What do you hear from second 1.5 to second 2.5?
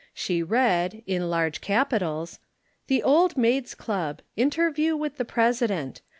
capitals: